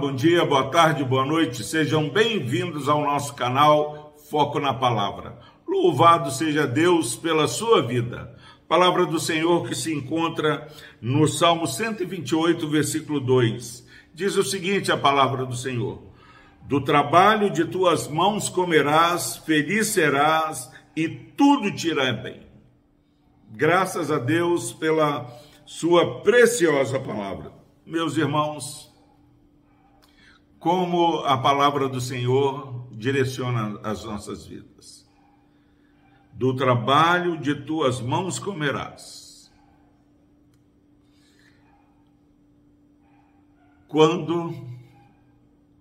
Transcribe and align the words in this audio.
bom 0.00 0.12
dia, 0.12 0.44
boa 0.44 0.70
tarde, 0.70 1.04
boa 1.04 1.24
noite. 1.24 1.62
Sejam 1.62 2.08
bem-vindos 2.08 2.88
ao 2.88 3.02
nosso 3.02 3.32
canal 3.34 4.16
Foco 4.28 4.58
na 4.58 4.74
Palavra. 4.74 5.38
Louvado 5.68 6.32
seja 6.32 6.66
Deus 6.66 7.14
pela 7.14 7.46
sua 7.46 7.80
vida. 7.80 8.36
Palavra 8.66 9.06
do 9.06 9.20
Senhor 9.20 9.68
que 9.68 9.74
se 9.74 9.94
encontra 9.94 10.66
no 11.00 11.28
Salmo 11.28 11.66
128, 11.66 12.68
versículo 12.68 13.20
2. 13.20 13.86
Diz 14.12 14.36
o 14.36 14.42
seguinte: 14.42 14.90
a 14.90 14.96
palavra 14.96 15.46
do 15.46 15.54
Senhor: 15.54 16.02
Do 16.62 16.80
trabalho 16.80 17.48
de 17.48 17.64
tuas 17.64 18.08
mãos 18.08 18.48
comerás, 18.48 19.36
feliz 19.36 19.88
serás 19.88 20.72
e 20.96 21.08
tudo 21.08 21.70
te 21.70 21.88
irá 21.88 22.12
bem. 22.12 22.42
Graças 23.52 24.10
a 24.10 24.18
Deus 24.18 24.72
pela 24.72 25.30
sua 25.64 26.20
preciosa 26.20 26.98
palavra. 26.98 27.52
Meus 27.86 28.16
irmãos, 28.16 28.83
como 30.64 31.18
a 31.26 31.36
palavra 31.36 31.90
do 31.90 32.00
Senhor 32.00 32.88
direciona 32.90 33.78
as 33.82 34.02
nossas 34.02 34.46
vidas. 34.46 35.06
Do 36.32 36.56
trabalho 36.56 37.36
de 37.36 37.54
tuas 37.54 38.00
mãos 38.00 38.38
comerás. 38.38 39.52
Quando 43.86 44.54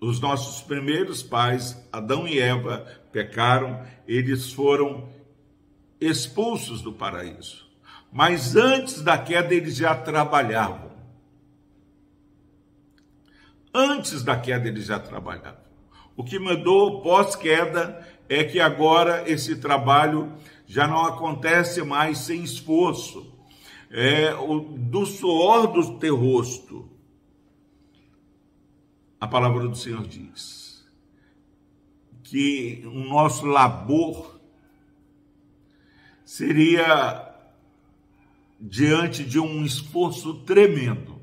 os 0.00 0.18
nossos 0.18 0.60
primeiros 0.62 1.22
pais, 1.22 1.80
Adão 1.92 2.26
e 2.26 2.40
Eva, 2.40 2.84
pecaram, 3.12 3.86
eles 4.04 4.52
foram 4.52 5.08
expulsos 6.00 6.82
do 6.82 6.92
paraíso. 6.92 7.70
Mas 8.10 8.56
antes 8.56 9.00
da 9.00 9.16
queda, 9.16 9.54
eles 9.54 9.76
já 9.76 9.94
trabalhavam. 9.94 10.91
Antes 13.74 14.22
da 14.22 14.38
queda 14.38 14.68
ele 14.68 14.80
já 14.80 14.98
trabalhava. 14.98 15.62
O 16.16 16.22
que 16.22 16.38
mudou 16.38 17.00
pós-queda 17.00 18.06
é 18.28 18.44
que 18.44 18.60
agora 18.60 19.28
esse 19.30 19.56
trabalho 19.56 20.32
já 20.66 20.86
não 20.86 21.04
acontece 21.04 21.82
mais 21.82 22.18
sem 22.18 22.42
esforço. 22.42 23.32
É, 23.90 24.34
o, 24.34 24.60
do 24.60 25.04
suor 25.04 25.66
do 25.66 25.98
teu 25.98 26.16
rosto. 26.16 26.88
A 29.20 29.28
palavra 29.28 29.68
do 29.68 29.76
Senhor 29.76 30.06
diz 30.06 30.84
que 32.22 32.82
o 32.86 33.04
nosso 33.04 33.44
labor 33.44 34.40
seria 36.24 37.30
diante 38.58 39.22
de 39.22 39.38
um 39.38 39.64
esforço 39.64 40.34
tremendo, 40.44 41.20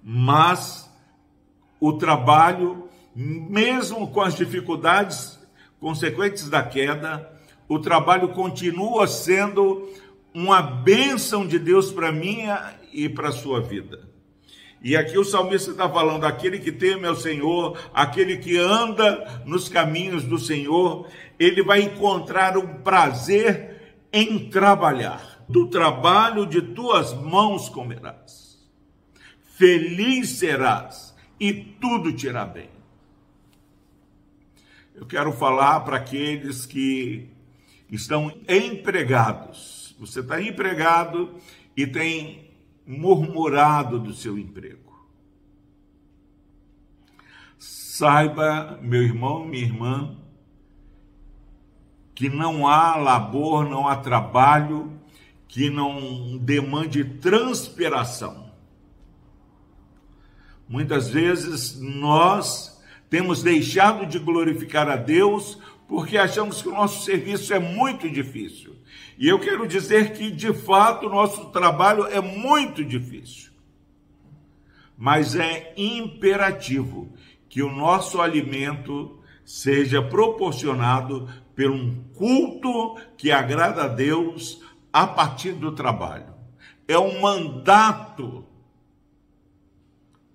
mas 0.00 0.88
o 1.80 1.92
trabalho, 1.94 2.88
mesmo 3.14 4.08
com 4.08 4.20
as 4.20 4.34
dificuldades 4.34 5.38
consequentes 5.80 6.48
da 6.48 6.62
queda, 6.62 7.30
o 7.68 7.78
trabalho 7.78 8.28
continua 8.28 9.06
sendo 9.06 9.88
uma 10.32 10.60
bênção 10.62 11.46
de 11.46 11.58
Deus 11.58 11.90
para 11.90 12.12
minha 12.12 12.74
e 12.92 13.08
para 13.08 13.32
sua 13.32 13.60
vida. 13.60 14.06
E 14.82 14.96
aqui 14.96 15.18
o 15.18 15.24
salmista 15.24 15.70
está 15.70 15.88
falando: 15.88 16.24
aquele 16.24 16.58
que 16.58 16.70
teme 16.70 17.06
ao 17.06 17.16
Senhor, 17.16 17.78
aquele 17.92 18.36
que 18.36 18.56
anda 18.56 19.42
nos 19.44 19.68
caminhos 19.68 20.24
do 20.24 20.38
Senhor, 20.38 21.08
ele 21.38 21.62
vai 21.62 21.82
encontrar 21.82 22.56
um 22.56 22.82
prazer 22.82 23.96
em 24.12 24.48
trabalhar. 24.50 25.44
Do 25.48 25.68
trabalho 25.68 26.44
de 26.44 26.60
tuas 26.60 27.14
mãos 27.14 27.68
comerás. 27.68 28.58
Feliz 29.56 30.30
serás 30.30 31.15
e 31.38 31.52
tudo 31.52 32.12
te 32.12 32.26
irá 32.26 32.44
bem. 32.44 32.70
Eu 34.94 35.04
quero 35.04 35.32
falar 35.32 35.80
para 35.80 35.98
aqueles 35.98 36.64
que 36.64 37.28
estão 37.90 38.32
empregados. 38.48 39.94
Você 39.98 40.20
está 40.20 40.40
empregado 40.40 41.34
e 41.76 41.86
tem 41.86 42.50
murmurado 42.86 43.98
do 43.98 44.14
seu 44.14 44.38
emprego. 44.38 44.86
Saiba, 47.58 48.78
meu 48.82 49.02
irmão, 49.02 49.44
minha 49.44 49.64
irmã, 49.64 50.16
que 52.14 52.28
não 52.28 52.66
há 52.66 52.96
labor, 52.96 53.68
não 53.68 53.86
há 53.86 53.96
trabalho 53.96 54.98
que 55.48 55.68
não 55.68 56.38
demande 56.38 57.04
transpiração. 57.04 58.45
Muitas 60.68 61.08
vezes 61.08 61.78
nós 61.80 62.80
temos 63.08 63.42
deixado 63.42 64.06
de 64.06 64.18
glorificar 64.18 64.88
a 64.88 64.96
Deus 64.96 65.58
porque 65.86 66.18
achamos 66.18 66.60
que 66.60 66.68
o 66.68 66.72
nosso 66.72 67.04
serviço 67.04 67.54
é 67.54 67.58
muito 67.58 68.10
difícil. 68.10 68.74
E 69.16 69.28
eu 69.28 69.38
quero 69.38 69.66
dizer 69.66 70.12
que, 70.12 70.30
de 70.30 70.52
fato, 70.52 71.06
o 71.06 71.10
nosso 71.10 71.46
trabalho 71.46 72.06
é 72.06 72.20
muito 72.20 72.84
difícil. 72.84 73.52
Mas 74.98 75.36
é 75.36 75.72
imperativo 75.76 77.12
que 77.48 77.62
o 77.62 77.70
nosso 77.70 78.20
alimento 78.20 79.20
seja 79.44 80.02
proporcionado 80.02 81.28
por 81.54 81.70
um 81.70 82.02
culto 82.14 82.96
que 83.16 83.30
agrada 83.30 83.84
a 83.84 83.88
Deus 83.88 84.60
a 84.92 85.06
partir 85.06 85.52
do 85.52 85.72
trabalho. 85.72 86.34
É 86.88 86.98
um 86.98 87.20
mandato 87.20 88.44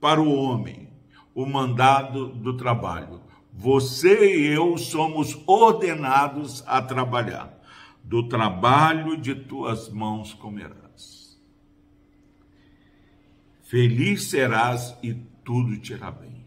para 0.00 0.20
o 0.20 0.34
homem 0.34 0.88
o 1.34 1.44
mandado 1.44 2.28
do 2.28 2.56
trabalho. 2.56 3.20
Você 3.52 4.36
e 4.36 4.46
eu 4.46 4.76
somos 4.78 5.38
ordenados 5.46 6.62
a 6.66 6.80
trabalhar. 6.80 7.54
Do 8.02 8.28
trabalho 8.28 9.16
de 9.16 9.34
tuas 9.34 9.88
mãos 9.88 10.32
comerás. 10.32 11.38
Feliz 13.62 14.30
serás 14.30 14.96
e 15.02 15.14
tudo 15.44 15.76
te 15.76 15.92
irá 15.92 16.10
bem. 16.10 16.46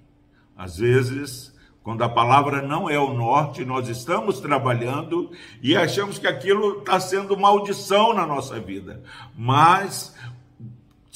Às 0.55 0.77
vezes, 0.77 1.53
quando 1.83 2.03
a 2.03 2.09
palavra 2.09 2.61
não 2.61 2.89
é 2.89 2.97
o 2.99 3.13
norte, 3.13 3.65
nós 3.65 3.87
estamos 3.87 4.39
trabalhando 4.39 5.31
e 5.61 5.75
achamos 5.75 6.17
que 6.17 6.27
aquilo 6.27 6.79
está 6.79 6.99
sendo 6.99 7.37
maldição 7.37 8.13
na 8.13 8.25
nossa 8.25 8.59
vida. 8.59 9.03
Mas 9.35 10.15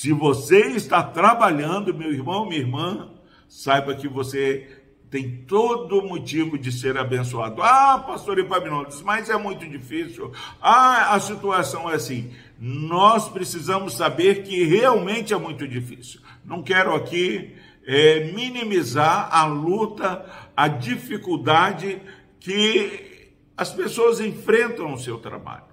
se 0.03 0.11
você 0.11 0.59
está 0.71 1.01
trabalhando, 1.01 1.93
meu 1.93 2.11
irmão, 2.11 2.45
minha 2.45 2.59
irmã, 2.59 3.09
saiba 3.47 3.95
que 3.95 4.05
você 4.05 4.83
tem 5.09 5.45
todo 5.45 6.01
motivo 6.01 6.57
de 6.57 6.73
ser 6.73 6.97
abençoado. 6.97 7.61
Ah, 7.61 8.03
pastor 8.05 8.37
Epaminondas, 8.37 9.01
mas 9.01 9.29
é 9.29 9.37
muito 9.37 9.65
difícil. 9.65 10.33
Ah, 10.61 11.15
a 11.15 11.19
situação 11.21 11.89
é 11.89 11.95
assim. 11.95 12.33
Nós 12.59 13.29
precisamos 13.29 13.93
saber 13.93 14.43
que 14.43 14.65
realmente 14.65 15.33
é 15.33 15.37
muito 15.37 15.65
difícil. 15.65 16.19
Não 16.43 16.61
quero 16.61 16.93
aqui 16.93 17.55
é, 17.87 18.29
minimizar 18.33 19.29
a 19.31 19.45
luta, 19.45 20.25
a 20.53 20.67
dificuldade 20.67 22.01
que 22.41 23.31
as 23.55 23.71
pessoas 23.71 24.19
enfrentam 24.19 24.91
no 24.91 24.99
seu 24.99 25.17
trabalho. 25.17 25.71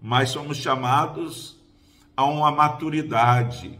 Mas 0.00 0.30
somos 0.30 0.56
chamados 0.56 1.57
a 2.18 2.24
uma 2.24 2.50
maturidade, 2.50 3.78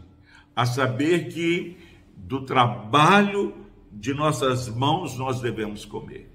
a 0.55 0.65
saber 0.65 1.27
que 1.27 1.77
do 2.15 2.45
trabalho 2.45 3.53
de 3.91 4.13
nossas 4.13 4.69
mãos 4.69 5.17
nós 5.17 5.41
devemos 5.41 5.83
comer. 5.83 6.31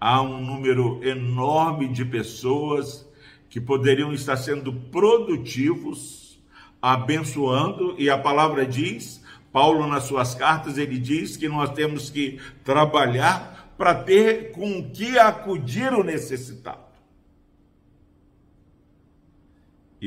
Há 0.00 0.22
um 0.22 0.40
número 0.40 1.06
enorme 1.06 1.86
de 1.88 2.02
pessoas 2.02 3.06
que 3.50 3.60
poderiam 3.60 4.10
estar 4.14 4.38
sendo 4.38 4.72
produtivos, 4.72 6.40
abençoando, 6.80 7.94
e 7.98 8.08
a 8.08 8.16
palavra 8.16 8.64
diz, 8.64 9.22
Paulo 9.52 9.86
nas 9.86 10.04
suas 10.04 10.34
cartas, 10.34 10.78
ele 10.78 10.98
diz 10.98 11.36
que 11.36 11.46
nós 11.46 11.72
temos 11.72 12.08
que 12.08 12.40
trabalhar 12.64 13.74
para 13.76 13.94
ter 13.94 14.50
com 14.52 14.90
que 14.90 15.18
acudir 15.18 15.92
o 15.92 16.02
necessitado. 16.02 16.93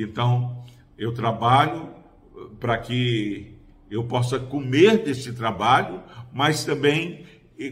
Então, 0.03 0.63
eu 0.97 1.13
trabalho 1.13 1.89
para 2.59 2.77
que 2.77 3.55
eu 3.89 4.03
possa 4.03 4.39
comer 4.39 5.03
desse 5.03 5.33
trabalho, 5.33 6.01
mas 6.33 6.65
também 6.65 7.25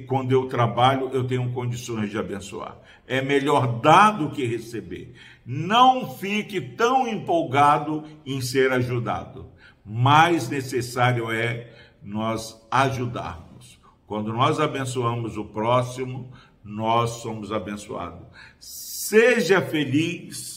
quando 0.08 0.32
eu 0.32 0.48
trabalho, 0.48 1.10
eu 1.14 1.26
tenho 1.26 1.52
condições 1.52 2.10
de 2.10 2.18
abençoar. 2.18 2.78
É 3.08 3.22
melhor 3.22 3.80
dar 3.82 4.12
do 4.12 4.32
que 4.32 4.44
receber. 4.46 5.14
Não 5.46 6.16
fique 6.16 6.60
tão 6.60 7.08
empolgado 7.08 8.04
em 8.26 8.42
ser 8.42 8.72
ajudado. 8.72 9.52
Mais 9.86 10.50
necessário 10.50 11.32
é 11.32 11.72
nós 12.02 12.60
ajudarmos. 12.72 13.80
Quando 14.08 14.34
nós 14.34 14.60
abençoamos 14.60 15.38
o 15.38 15.46
próximo, 15.46 16.32
nós 16.64 17.22
somos 17.22 17.52
abençoados. 17.52 18.26
Seja 18.60 19.62
feliz 19.62 20.55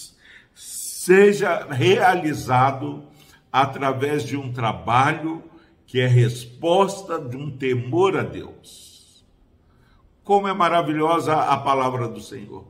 seja 1.09 1.67
realizado 1.71 3.03
através 3.51 4.23
de 4.23 4.37
um 4.37 4.53
trabalho 4.53 5.43
que 5.87 5.99
é 6.01 6.07
resposta 6.07 7.19
de 7.19 7.35
um 7.35 7.51
temor 7.51 8.15
a 8.15 8.23
Deus. 8.23 9.25
Como 10.23 10.47
é 10.47 10.53
maravilhosa 10.53 11.35
a 11.35 11.57
palavra 11.57 12.09
do 12.09 12.21
Senhor. 12.21 12.69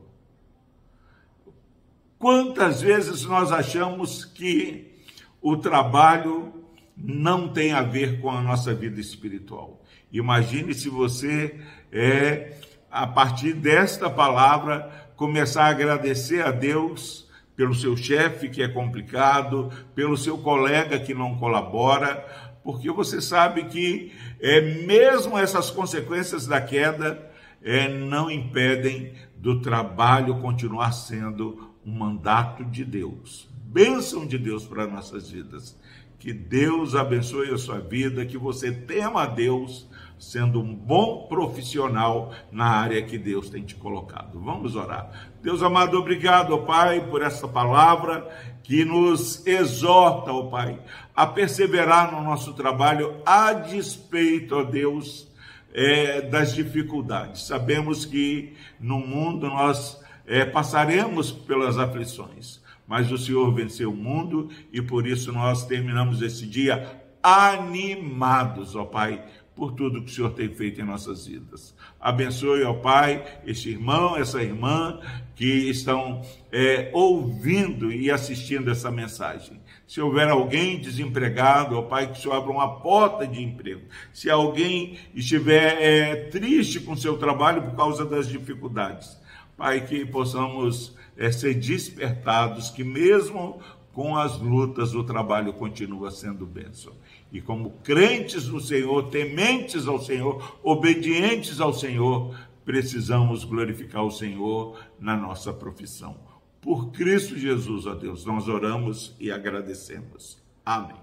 Quantas 2.17 2.81
vezes 2.81 3.25
nós 3.25 3.51
achamos 3.51 4.23
que 4.23 5.03
o 5.41 5.57
trabalho 5.57 6.63
não 6.95 7.49
tem 7.49 7.73
a 7.73 7.81
ver 7.81 8.21
com 8.21 8.31
a 8.31 8.41
nossa 8.41 8.73
vida 8.73 9.01
espiritual? 9.01 9.83
Imagine 10.13 10.73
se 10.73 10.87
você 10.87 11.59
é 11.91 12.57
a 12.89 13.05
partir 13.05 13.51
desta 13.51 14.09
palavra 14.09 15.11
começar 15.17 15.65
a 15.65 15.71
agradecer 15.71 16.41
a 16.41 16.51
Deus 16.51 17.27
pelo 17.59 17.75
seu 17.75 17.97
chefe 17.97 18.47
que 18.47 18.63
é 18.63 18.69
complicado, 18.69 19.69
pelo 19.93 20.15
seu 20.15 20.37
colega 20.37 20.97
que 20.97 21.13
não 21.13 21.35
colabora, 21.35 22.25
porque 22.63 22.89
você 22.89 23.19
sabe 23.19 23.65
que 23.65 24.13
é, 24.39 24.61
mesmo 24.85 25.37
essas 25.37 25.69
consequências 25.69 26.47
da 26.47 26.61
queda 26.61 27.21
é, 27.61 27.89
não 27.89 28.31
impedem 28.31 29.11
do 29.35 29.59
trabalho 29.59 30.39
continuar 30.39 30.93
sendo 30.93 31.73
um 31.85 31.91
mandato 31.91 32.63
de 32.63 32.85
Deus, 32.85 33.49
bênção 33.65 34.25
de 34.25 34.37
Deus 34.37 34.63
para 34.63 34.87
nossas 34.87 35.29
vidas. 35.29 35.77
Que 36.17 36.31
Deus 36.31 36.95
abençoe 36.95 37.53
a 37.53 37.57
sua 37.57 37.81
vida, 37.81 38.25
que 38.25 38.37
você 38.37 38.71
tema 38.71 39.23
a 39.23 39.25
Deus, 39.25 39.85
sendo 40.19 40.61
um 40.61 40.75
bom 40.75 41.27
profissional 41.27 42.33
na 42.51 42.65
área 42.65 43.01
que 43.01 43.17
Deus 43.17 43.49
tem 43.49 43.63
te 43.63 43.75
colocado. 43.75 44.39
Vamos 44.39 44.75
orar. 44.75 45.31
Deus 45.41 45.63
amado, 45.63 45.97
obrigado, 45.97 46.53
ó 46.53 46.57
Pai, 46.57 47.07
por 47.09 47.21
essa 47.21 47.47
palavra 47.47 48.27
que 48.61 48.83
nos 48.83 49.47
exorta, 49.47 50.33
ó 50.33 50.43
Pai, 50.43 50.77
a 51.15 51.25
perseverar 51.25 52.11
no 52.11 52.21
nosso 52.21 52.53
trabalho 52.53 53.21
a 53.25 53.53
despeito, 53.53 54.57
ó 54.57 54.63
Deus, 54.63 55.31
é, 55.73 56.21
das 56.21 56.53
dificuldades. 56.53 57.47
Sabemos 57.47 58.05
que 58.05 58.53
no 58.79 58.99
mundo 58.99 59.47
nós 59.47 60.01
é, 60.27 60.43
passaremos 60.43 61.31
pelas 61.31 61.77
aflições, 61.77 62.61
mas 62.85 63.09
o 63.09 63.17
Senhor 63.17 63.53
venceu 63.53 63.91
o 63.91 63.95
mundo 63.95 64.49
e 64.73 64.81
por 64.81 65.07
isso 65.07 65.31
nós 65.31 65.65
terminamos 65.65 66.21
esse 66.21 66.45
dia 66.45 67.01
animados, 67.23 68.75
ó 68.75 68.83
Pai, 68.85 69.23
por 69.59 69.73
tudo 69.73 70.01
que 70.01 70.09
o 70.09 70.13
Senhor 70.13 70.31
tem 70.31 70.47
feito 70.47 70.79
em 70.79 70.85
nossas 70.85 71.27
vidas. 71.27 71.75
Abençoe, 71.99 72.63
ó 72.63 72.73
Pai, 72.73 73.23
este 73.45 73.69
irmão, 73.69 74.15
essa 74.15 74.41
irmã 74.41 75.01
que 75.35 75.69
estão 75.69 76.21
é, 76.49 76.89
ouvindo 76.93 77.91
e 77.91 78.09
assistindo 78.09 78.71
essa 78.71 78.89
mensagem. 78.89 79.59
Se 79.85 79.99
houver 79.99 80.29
alguém 80.29 80.79
desempregado, 80.79 81.77
ó 81.77 81.81
Pai, 81.81 82.07
que 82.07 82.17
o 82.17 82.21
Senhor 82.21 82.35
abra 82.35 82.51
uma 82.51 82.79
porta 82.79 83.27
de 83.27 83.43
emprego. 83.43 83.81
Se 84.13 84.29
alguém 84.29 84.97
estiver 85.13 85.81
é, 85.81 86.15
triste 86.29 86.79
com 86.79 86.95
seu 86.95 87.17
trabalho 87.17 87.61
por 87.63 87.75
causa 87.75 88.05
das 88.05 88.29
dificuldades, 88.29 89.19
Pai, 89.57 89.85
que 89.85 90.05
possamos 90.05 90.95
é, 91.17 91.29
ser 91.33 91.55
despertados, 91.55 92.69
que 92.69 92.83
mesmo 92.83 93.59
com 93.93 94.15
as 94.15 94.39
lutas, 94.39 94.93
o 94.93 95.03
trabalho 95.03 95.53
continua 95.53 96.11
sendo 96.11 96.45
bênção. 96.45 96.93
E 97.31 97.41
como 97.41 97.71
crentes 97.83 98.47
no 98.47 98.59
Senhor, 98.59 99.09
tementes 99.09 99.87
ao 99.87 99.99
Senhor, 99.99 100.57
obedientes 100.63 101.59
ao 101.59 101.73
Senhor, 101.73 102.35
precisamos 102.63 103.43
glorificar 103.43 104.03
o 104.03 104.11
Senhor 104.11 104.79
na 104.99 105.17
nossa 105.17 105.51
profissão. 105.51 106.15
Por 106.61 106.91
Cristo 106.91 107.37
Jesus, 107.37 107.85
ó 107.87 107.95
Deus, 107.95 108.25
nós 108.25 108.47
oramos 108.47 109.15
e 109.19 109.31
agradecemos. 109.31 110.37
Amém. 110.65 110.95